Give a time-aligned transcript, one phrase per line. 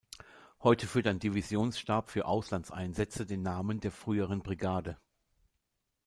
[0.63, 4.97] Heute führt ein Divisionsstab für Auslandseinsätze den Namen der früheren Brigade.